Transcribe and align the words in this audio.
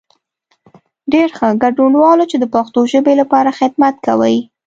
ډېر 1.13 1.29
ښه، 1.37 1.47
ګډنوالو 1.61 2.25
چې 2.31 2.37
د 2.39 2.45
پښتو 2.53 2.79
ژبې 2.91 3.13
لپاره 3.21 3.55
خدمت 3.59 3.95
کوئ. 4.05 4.37